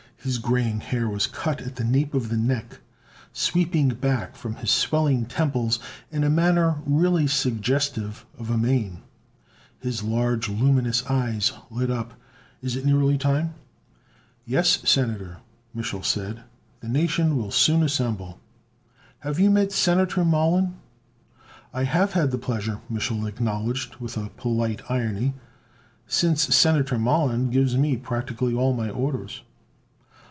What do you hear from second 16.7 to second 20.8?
"The nation will soon assemble." "You have met Senator Mollon?"